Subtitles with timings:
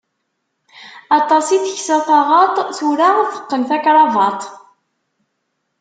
[1.17, 4.41] Aṭas i teksa taɣaṭ, tura teqqen takrabaṭ.